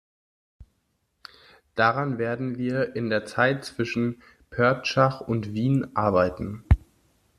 Daran 1.75 2.17
werden 2.17 2.57
wir 2.57 2.95
in 2.95 3.11
der 3.11 3.25
Zeit 3.27 3.63
zwischen 3.65 4.23
Pörtschach 4.49 5.21
und 5.21 5.53
Wien 5.53 5.95
arbeiten. 5.95 6.63